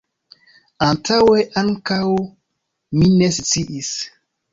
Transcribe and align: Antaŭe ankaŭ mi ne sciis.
Antaŭe 0.85 1.43
ankaŭ 1.61 1.99
mi 3.01 3.11
ne 3.21 3.29
sciis. 3.37 3.93